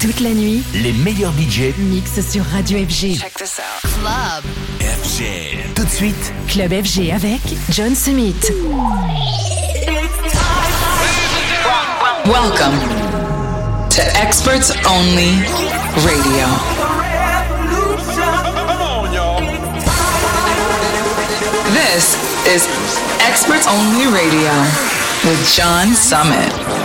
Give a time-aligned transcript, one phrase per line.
[0.00, 3.18] Toute la nuit, les meilleurs budgets mixent sur Radio FG.
[3.18, 3.90] Check this out.
[4.00, 4.44] Club
[4.80, 5.74] FG.
[5.74, 7.40] Tout de suite, Club FG avec
[7.70, 8.36] John Summit.
[12.26, 12.78] Welcome
[13.90, 15.42] to Experts Only
[16.06, 16.46] Radio.
[21.74, 22.68] This is
[23.28, 24.52] Experts Only Radio
[25.24, 26.77] with John Summit.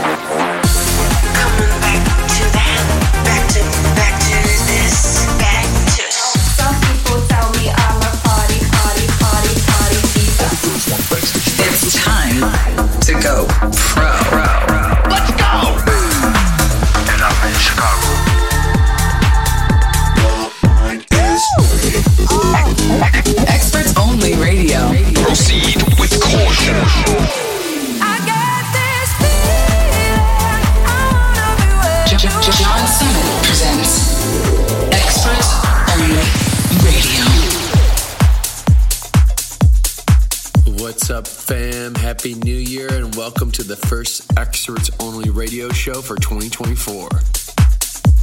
[42.24, 47.10] Happy New Year, and welcome to the first Experts Only radio show for 2024.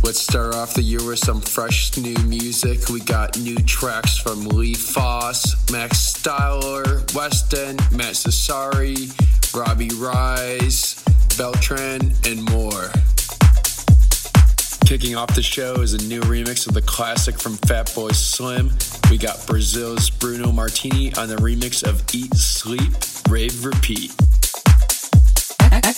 [0.02, 2.88] Let's start off the year with some fresh new music.
[2.88, 9.12] We got new tracks from Lee Foss, Max Styler, Weston, Matt Sassari,
[9.54, 11.04] Robbie Rise,
[11.36, 12.90] Beltran, and more.
[14.90, 18.72] Kicking off the show is a new remix of the classic from Fatboy Slim.
[19.08, 22.90] We got Brazil's Bruno Martini on the remix of Eat, Sleep,
[23.28, 24.10] Rave, Repeat.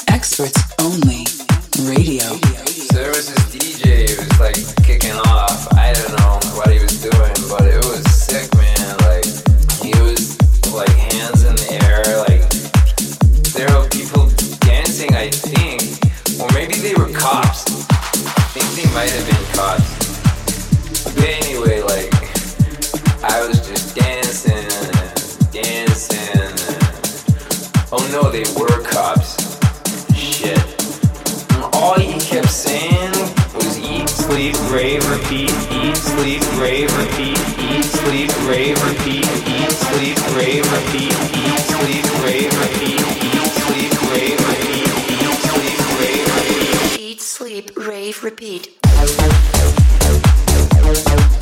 [0.09, 1.25] Experts Only
[1.89, 2.37] Radio.
[2.37, 5.73] So there was this DJ who was like kicking off.
[5.73, 8.97] I don't know what he was doing, but it was sick, man.
[9.09, 9.25] Like
[9.81, 10.37] he was
[10.71, 11.82] like hands in the air,
[19.03, 21.03] might have been cops.
[21.03, 22.15] But anyway, like
[23.25, 26.39] I was just dancing and dancing.
[26.39, 26.63] And,
[27.91, 29.59] oh no, they were cops.
[30.15, 30.63] Shit.
[31.51, 33.11] And all he kept saying
[33.59, 40.19] was eat, sleep, rave, repeat, eat, sleep, rave, repeat, eat, sleep, rave, repeat, eat, sleep,
[40.39, 47.01] rave, repeat, eat, sleep, rave, repeat, eat, sleep, rave, repeat, eat, sleep, rave, repeat.
[47.01, 48.82] Eat, sleep, rave, repeat.
[49.05, 49.33] Thank
[51.33, 51.42] you.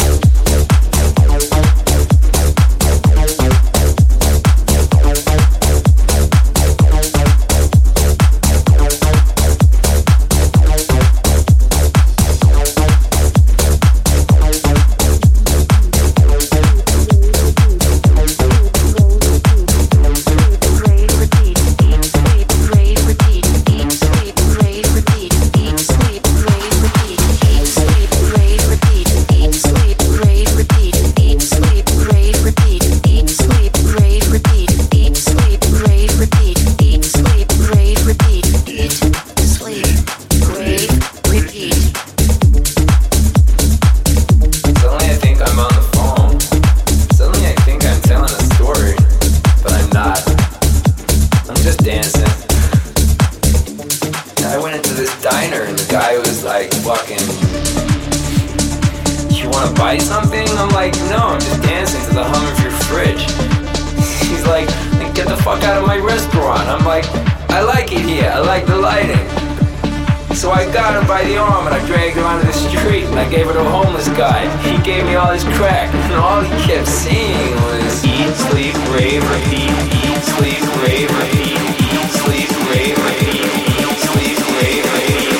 [71.51, 74.09] Arm and I dragged her onto the street and I gave it to a homeless
[74.11, 74.47] guy.
[74.63, 79.23] He gave me all his crack and all he kept saying was eat, sleep, rave,
[79.35, 81.59] repeat, eat, sleep, rave, repeat,
[81.91, 83.51] eat, sleep, rave, repeat,
[83.83, 85.31] eat, sleep, rave, repeat,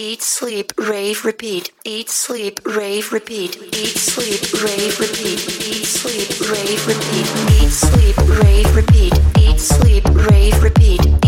[0.00, 1.72] eat, sleep, rave, repeat.
[1.88, 3.60] Eat, sleep, rave, repeat.
[3.74, 5.42] Eat, sleep, rave, repeat.
[5.66, 7.28] Eat, sleep, rave, repeat.
[7.60, 9.14] Eat, sleep, rave, repeat.
[9.38, 11.25] Eat, sleep, rave, repeat.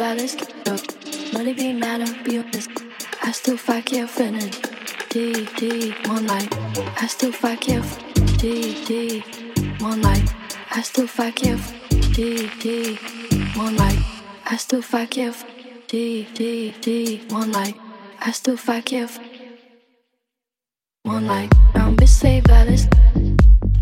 [0.00, 0.40] Ballast,
[1.34, 2.10] let it be matter.
[2.24, 2.70] Be honest.
[3.22, 4.32] I still fight careful.
[5.10, 6.48] D, D, one light.
[7.02, 8.02] I still fight careful.
[8.38, 9.22] D, D,
[9.78, 10.26] one light.
[10.70, 11.76] I still fight careful.
[12.14, 12.96] D, D,
[13.54, 13.98] one light.
[14.46, 15.50] I still fight careful.
[15.88, 17.76] D, D, D, one light.
[18.20, 19.22] I still fight careful.
[21.02, 21.52] One light.
[21.74, 22.40] Now bitch say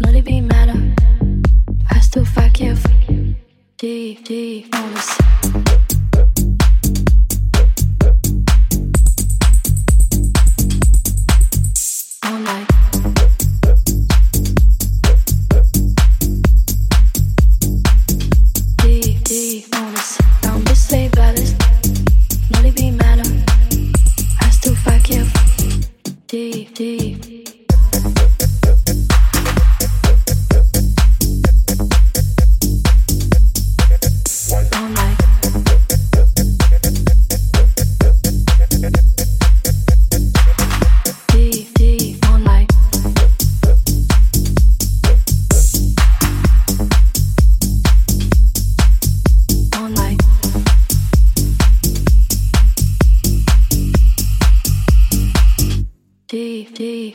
[0.00, 0.80] let it be matter.
[1.92, 2.90] I still fight careful.
[3.76, 5.20] D, D, honest.
[5.52, 5.87] One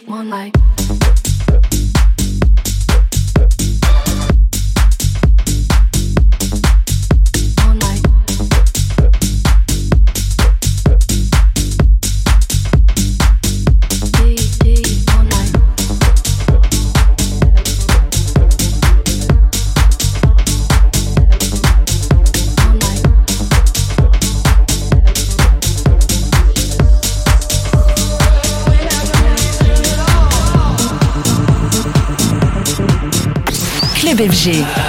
[0.01, 1.02] One light.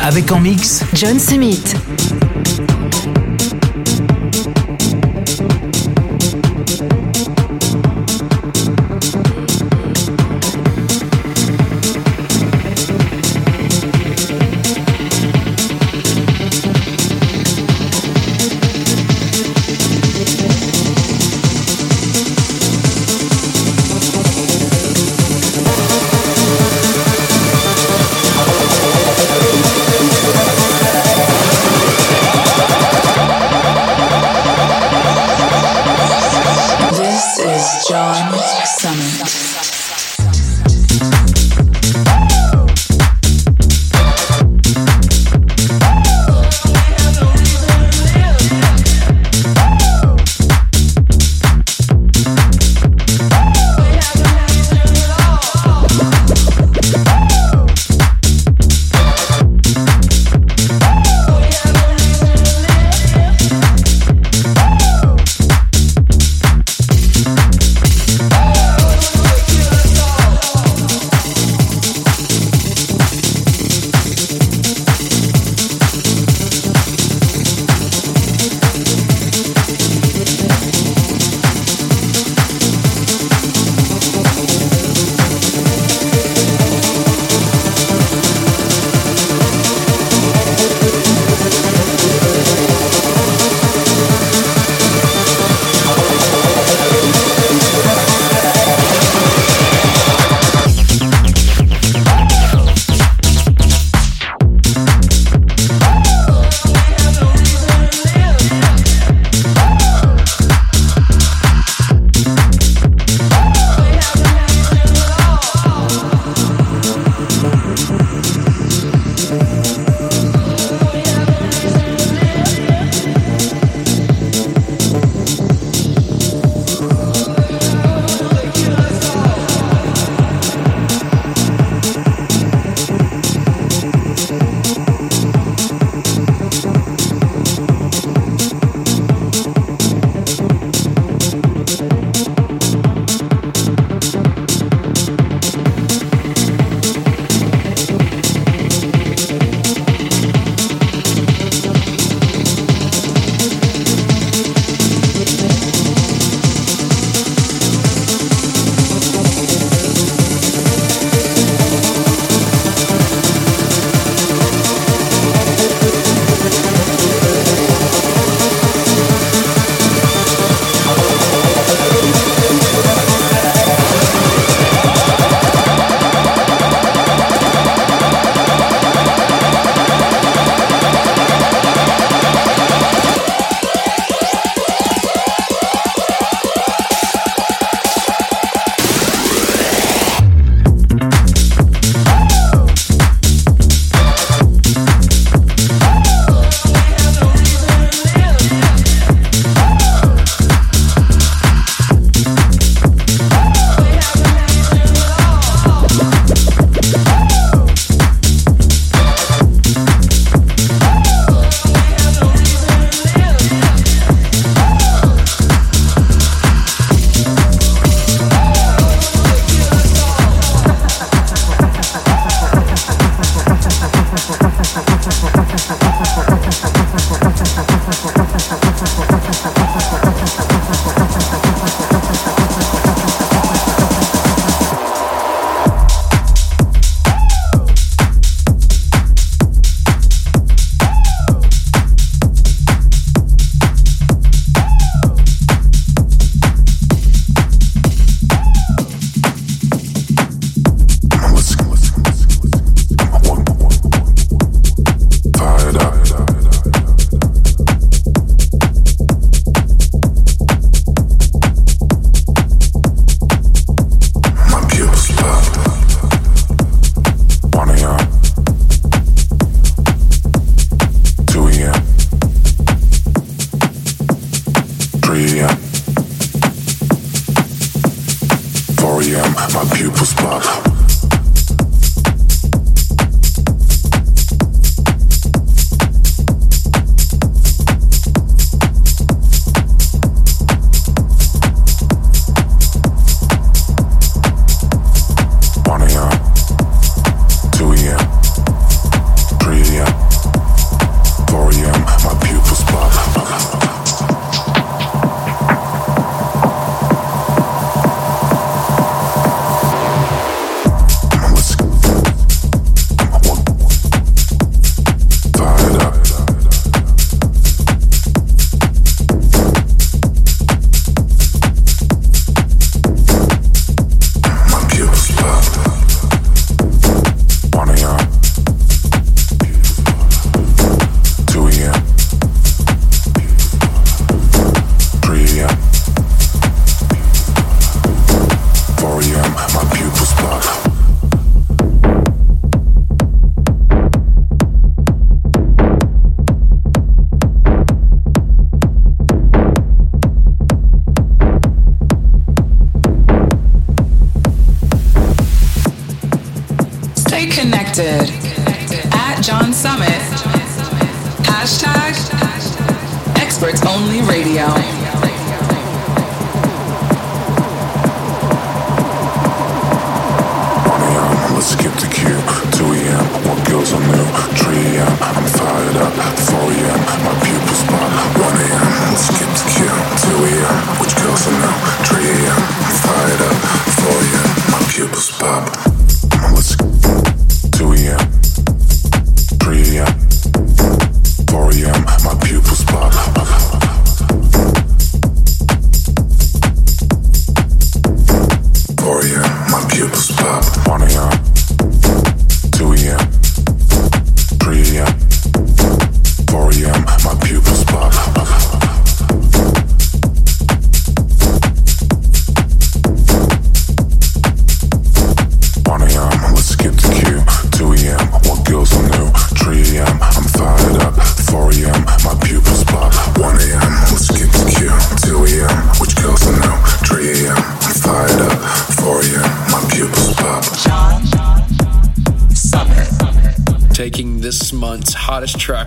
[0.04, 1.74] Avec en mix John Summit.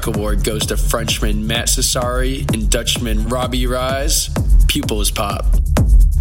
[0.08, 4.30] Award goes to Frenchman Matt Sassari and Dutchman Robbie Rise.
[4.68, 5.46] Pupils Pop.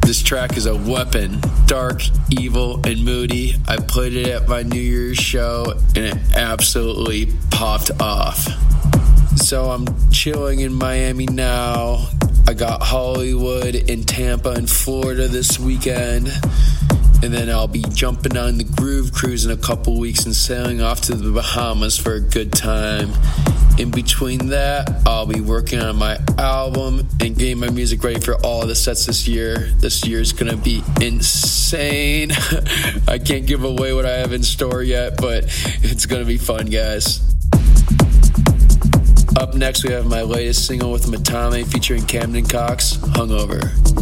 [0.03, 3.55] This track is a weapon, dark, evil, and moody.
[3.67, 8.47] I played it at my New Year's show and it absolutely popped off.
[9.37, 12.09] So I'm chilling in Miami now.
[12.47, 16.29] I got Hollywood and Tampa and Florida this weekend.
[17.23, 20.81] And then I'll be jumping on the Groove Cruise in a couple weeks and sailing
[20.81, 23.13] off to the Bahamas for a good time.
[23.79, 28.35] In between that, I'll be working on my album and getting my music ready for
[28.37, 29.71] all the sets this year.
[29.81, 32.31] This year is gonna be insane.
[33.09, 35.45] I can't give away what I have in store yet, but
[35.83, 37.21] it's gonna be fun, guys.
[39.39, 43.96] Up next, we have my latest single with Matame featuring Camden Cox, Hungover.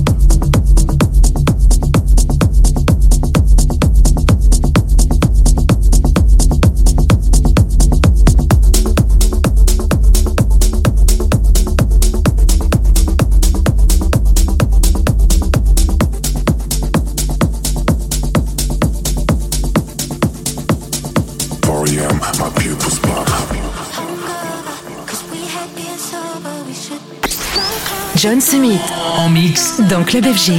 [28.25, 28.81] John Smith
[29.19, 30.55] en mix dans Club FG.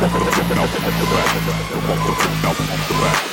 [0.00, 1.72] Don't want to melt the rest.
[1.74, 3.27] Don't want to melt the rest.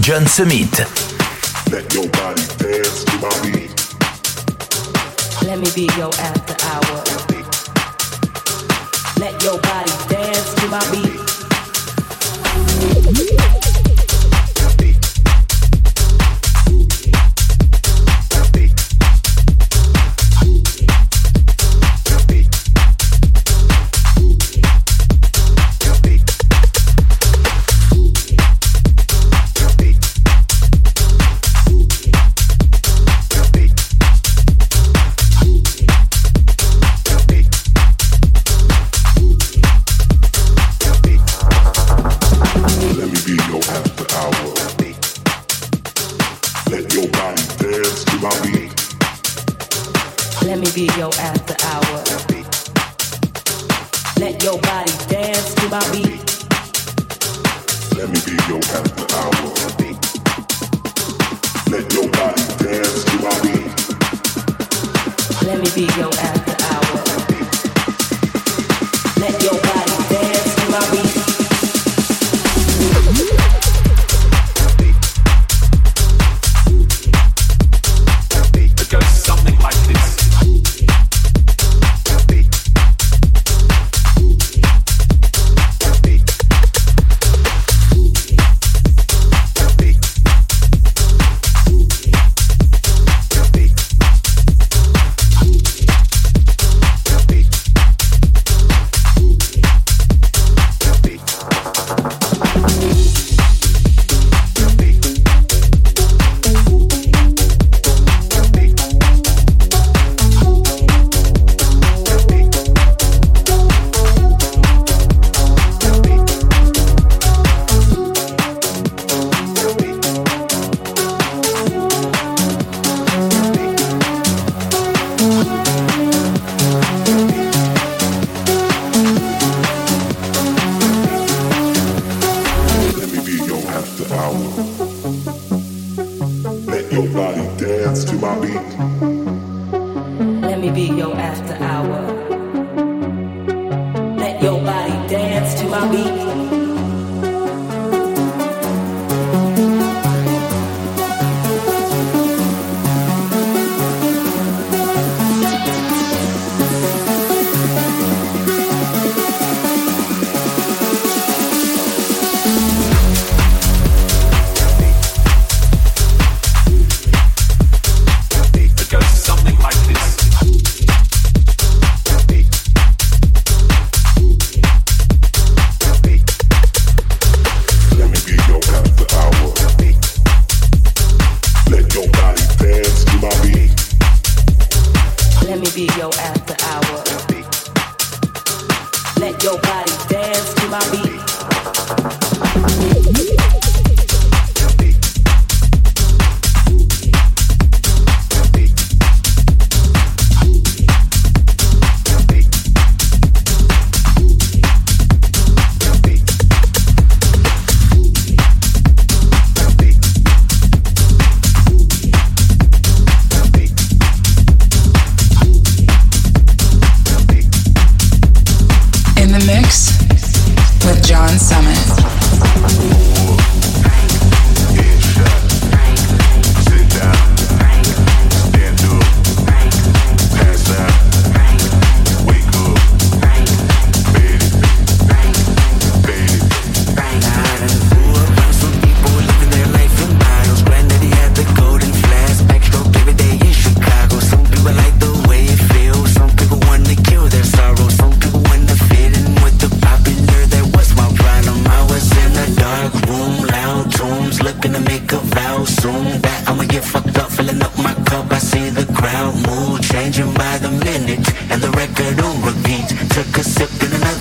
[0.00, 1.03] John Summit.
[50.74, 51.33] be your ass.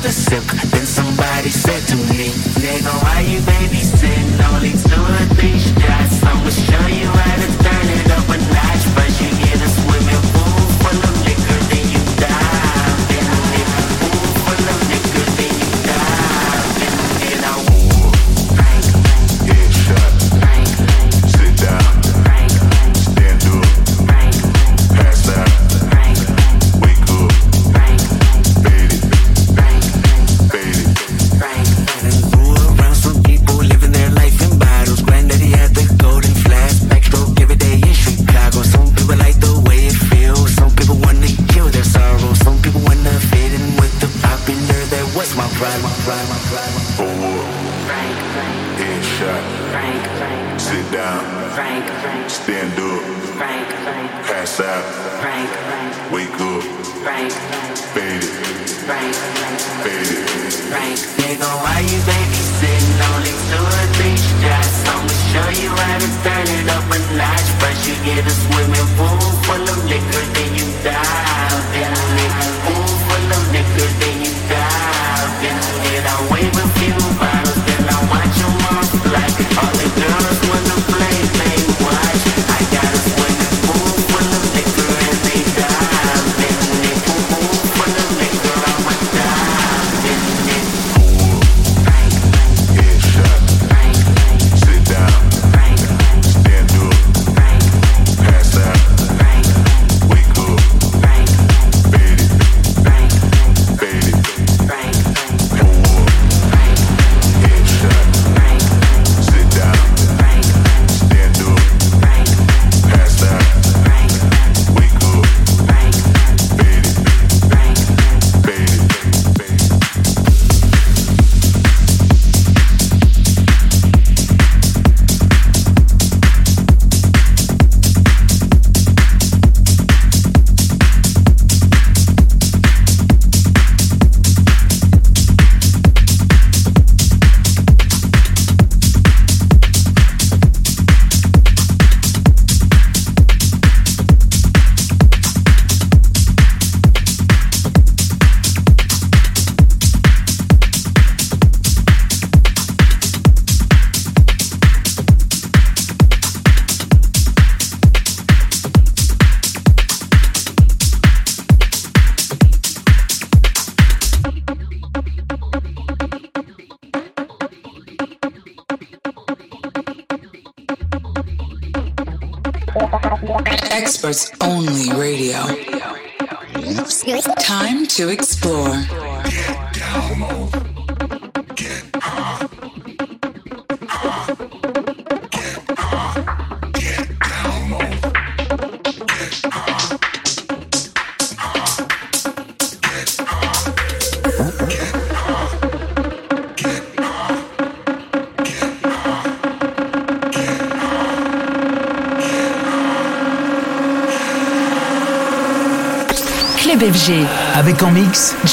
[0.04, 0.44] the silk.
[0.72, 2.28] Then somebody said to me,
[2.60, 5.83] Nigga, why you babysitting only two of these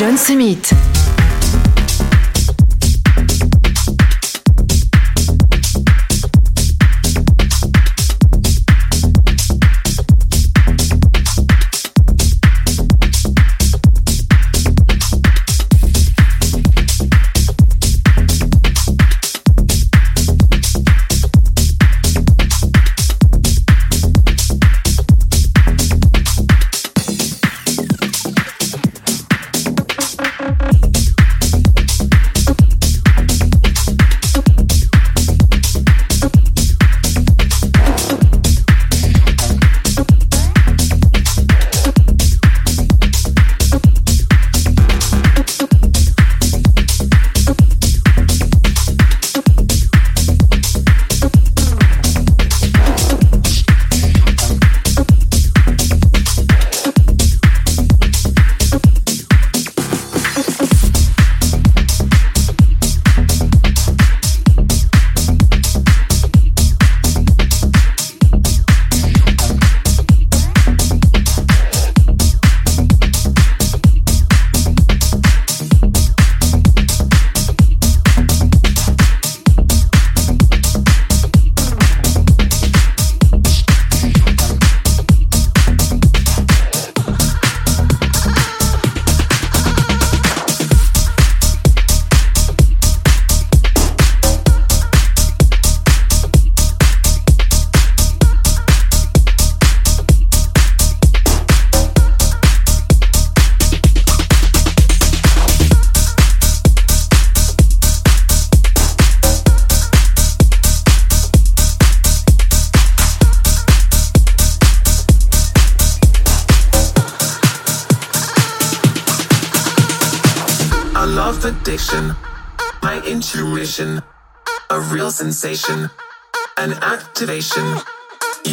[0.01, 0.90] John Summit.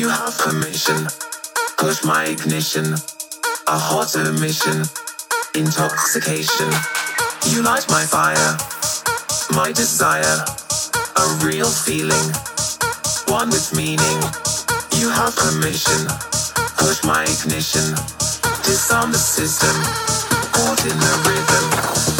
[0.07, 1.05] you have permission.
[1.77, 2.93] Push my ignition,
[3.67, 4.87] a hot emission,
[5.53, 6.71] intoxication.
[7.51, 8.55] You light my fire,
[9.51, 10.45] my desire,
[11.17, 12.27] a real feeling,
[13.27, 14.19] one with meaning.
[14.95, 16.07] You have permission,
[16.79, 17.91] push my ignition,
[18.63, 19.75] disarm the system,
[20.55, 22.16] caught in the rhythm.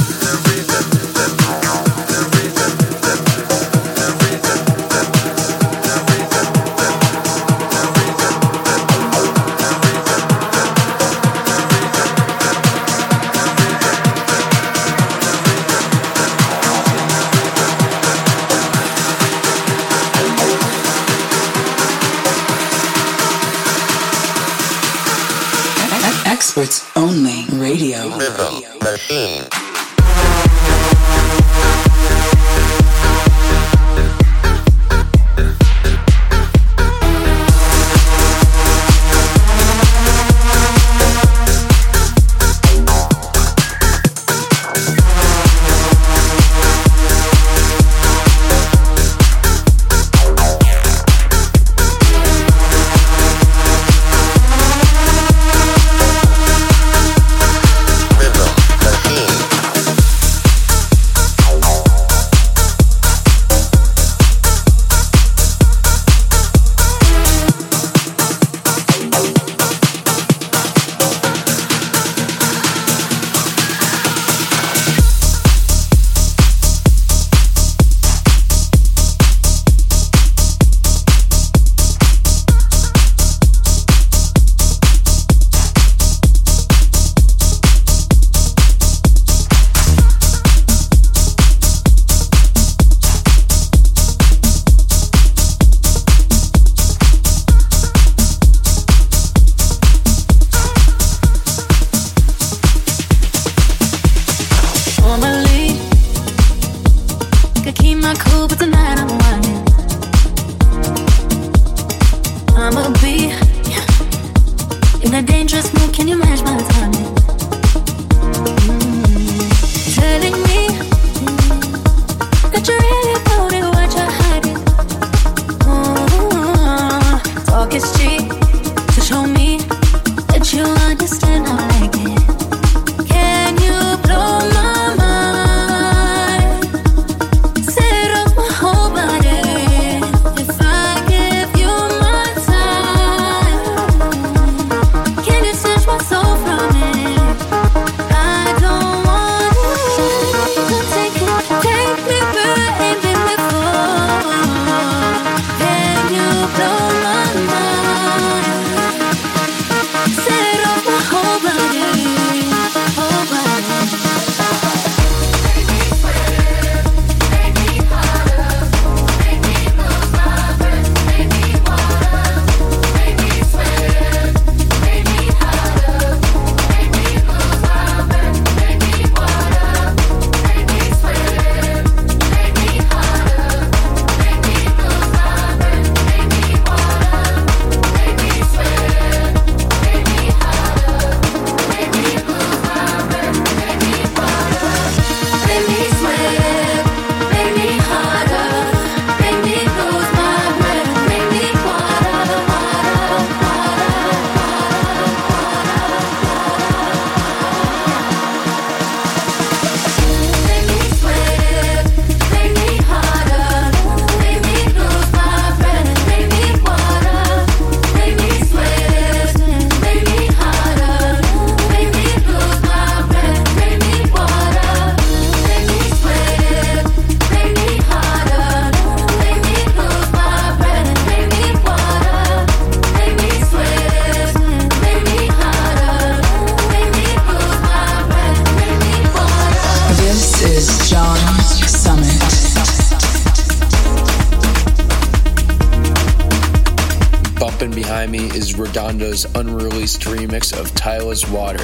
[249.26, 251.64] Unreleased remix of Tyla's Water.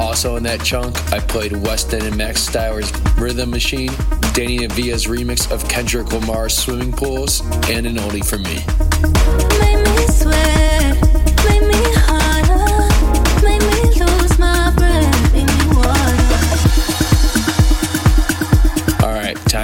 [0.00, 3.90] Also in that chunk, I played Weston and Max Styler's Rhythm Machine,
[4.32, 8.64] Danny Navia's remix of Kendrick Lamar's Swimming Pools, and an oldie for me.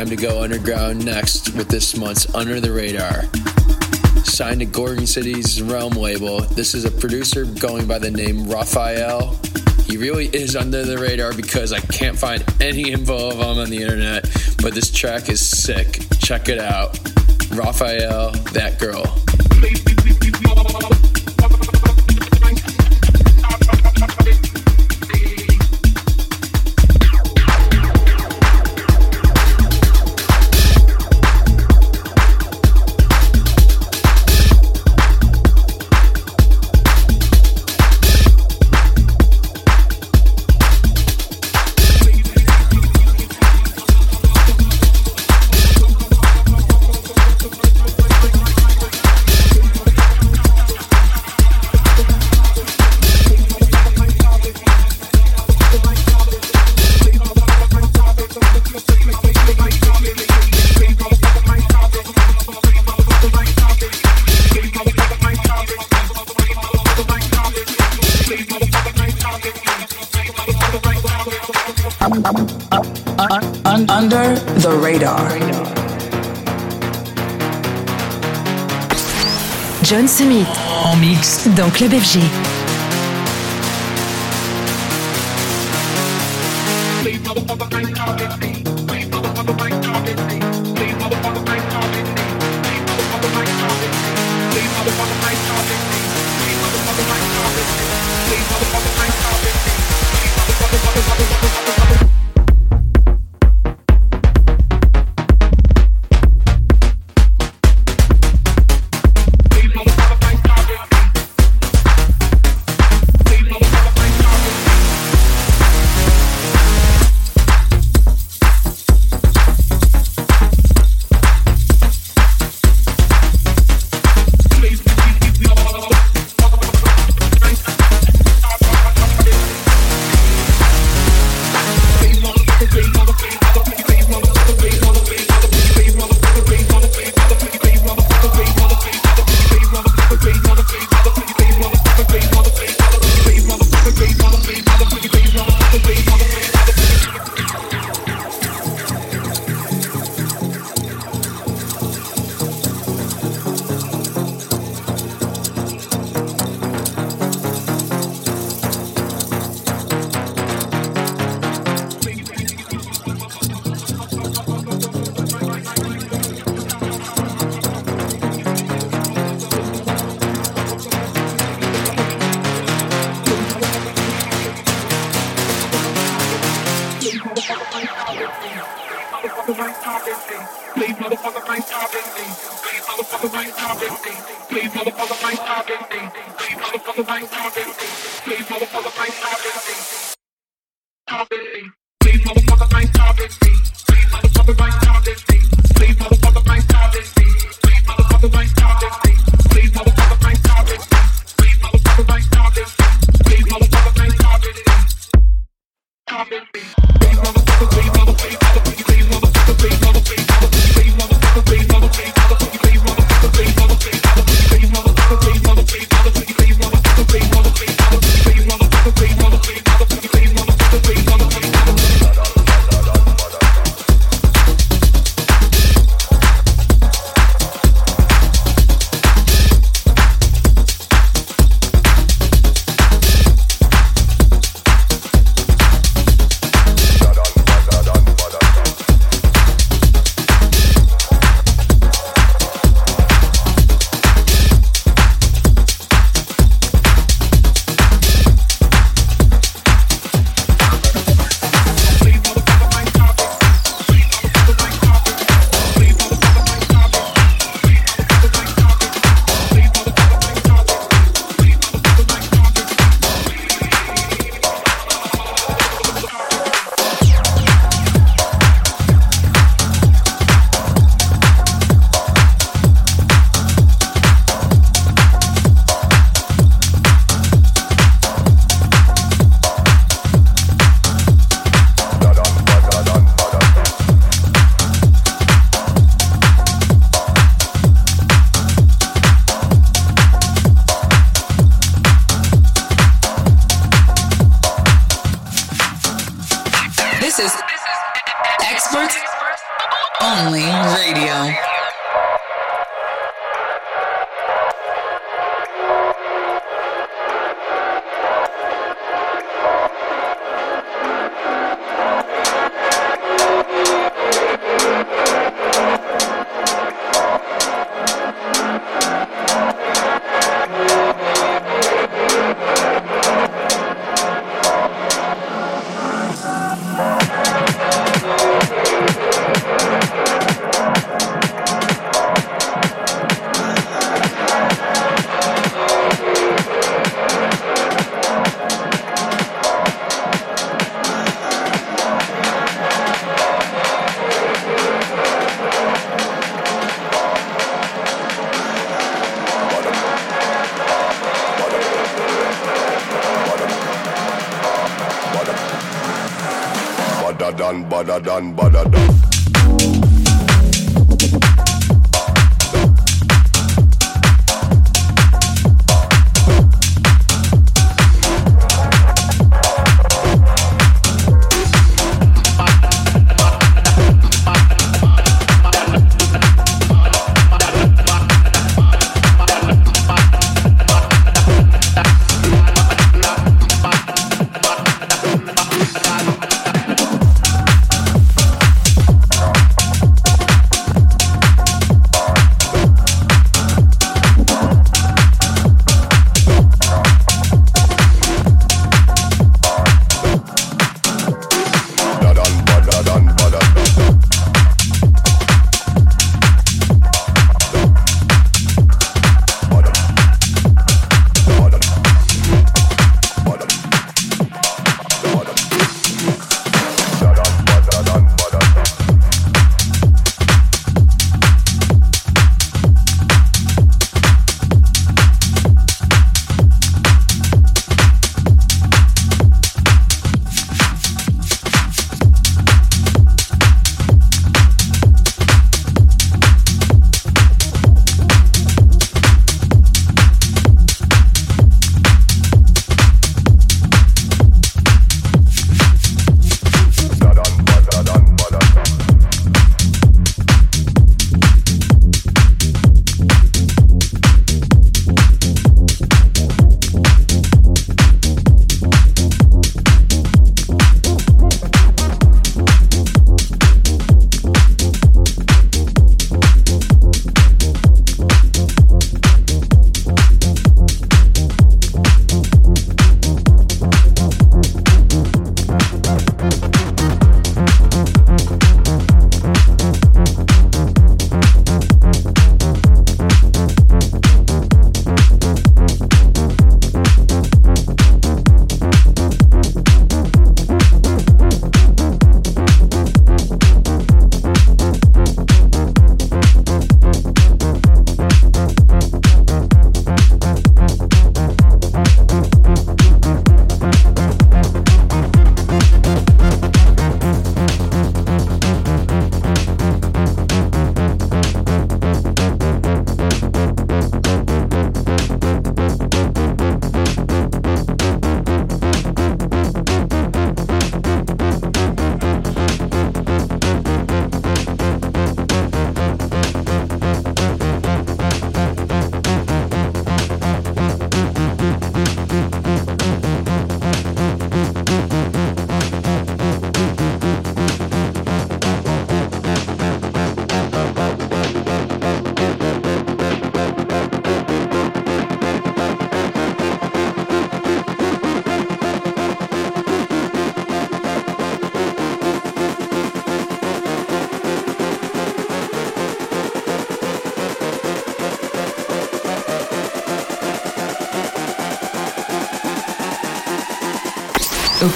[0.00, 3.24] time to go underground next with this month's Under the Radar.
[4.40, 9.38] Signed to Gorgon City's Realm label, this is a producer going by the name Raphael.
[9.84, 13.68] He really is under the radar because I can't find any info of him on
[13.68, 14.22] the internet,
[14.62, 16.06] but this track is sick.
[16.20, 16.98] Check it out.
[17.50, 19.04] Raphael, that girl.
[81.80, 82.49] Club FG.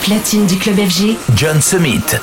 [0.05, 2.21] Platine du club FG, John Summit.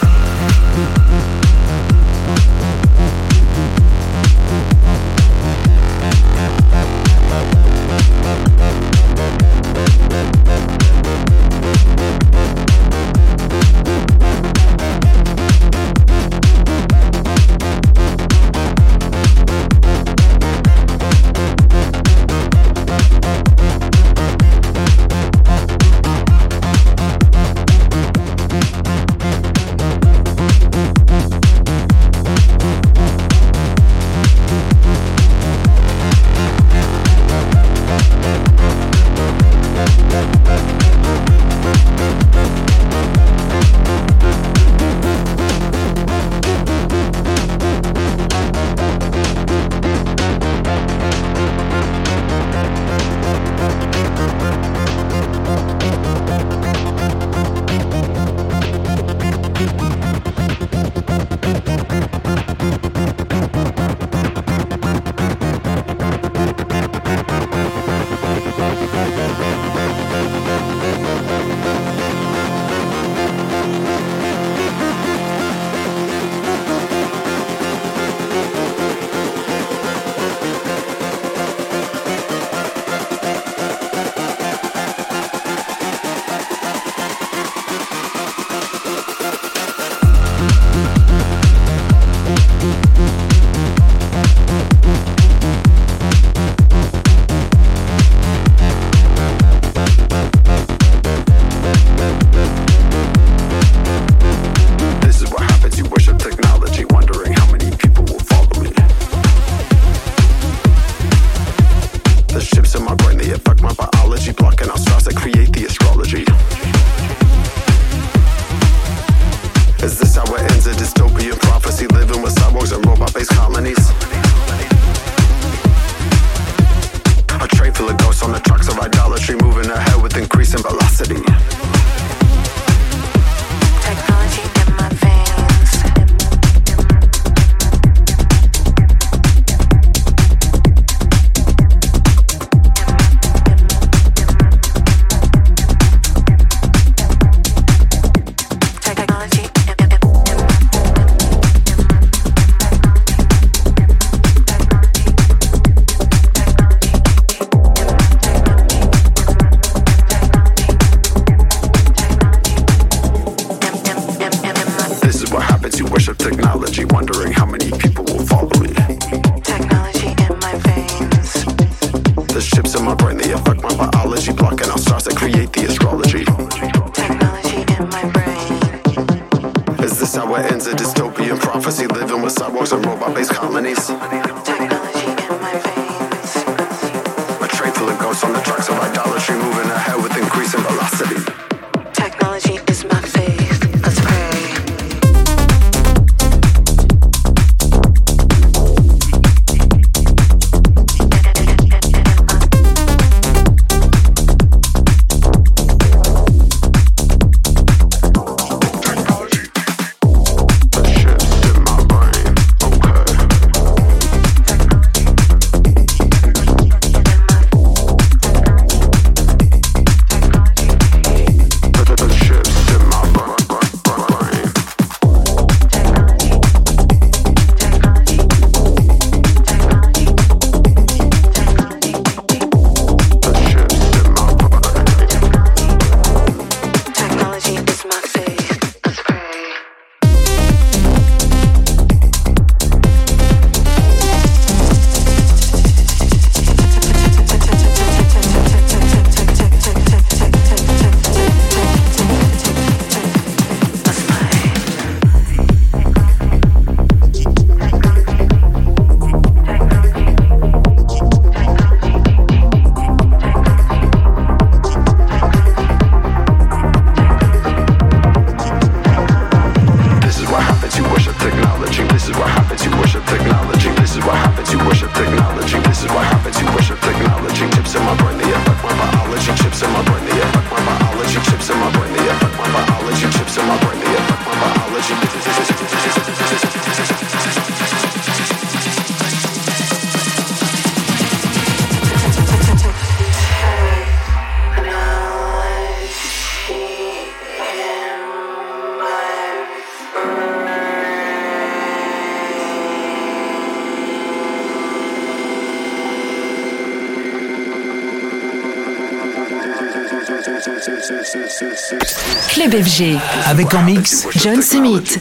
[313.26, 315.00] Avec en mix John Smith.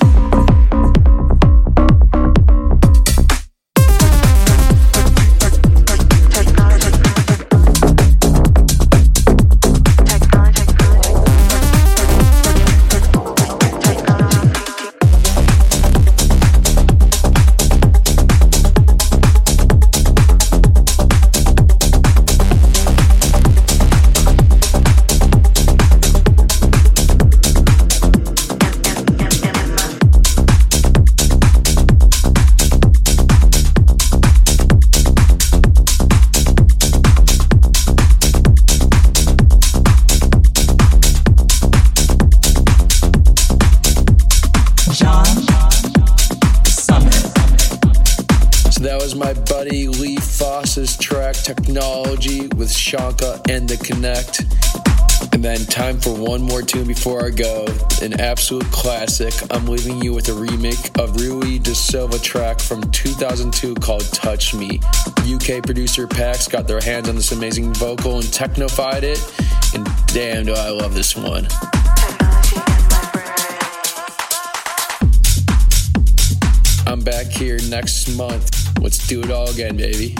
[52.91, 54.41] Shanka and The Connect.
[55.32, 57.64] And then time for one more tune before I go.
[58.03, 59.32] An absolute classic.
[59.53, 64.55] I'm leaving you with a remake of Rui Da Silva track from 2002 called Touch
[64.55, 64.80] Me.
[65.18, 69.20] UK producer Pax got their hands on this amazing vocal and technified it.
[69.72, 71.47] And damn, do I love this one.
[76.88, 78.80] I'm back here next month.
[78.80, 80.16] Let's do it all again, baby.